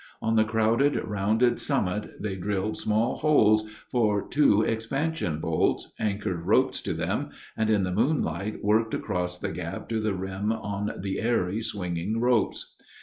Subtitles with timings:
[0.19, 6.81] On the crowded, rounded summit they drilled small holes for two expansion bolts, anchored ropes
[6.81, 11.19] to them, and in the moonlight worked across the gap to the rim on the
[11.19, 12.73] airy, swinging ropes.